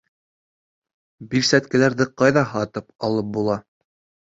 Бирсәткәләрҙе 1.35 2.11
ҡайҙа 2.25 2.47
һатып 2.59 2.93
алып 3.11 3.35
була? 3.41 3.65